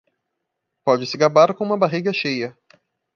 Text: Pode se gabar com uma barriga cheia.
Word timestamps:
Pode 0.83 1.05
se 1.05 1.15
gabar 1.15 1.53
com 1.53 1.63
uma 1.63 1.77
barriga 1.77 2.11
cheia. 2.11 2.57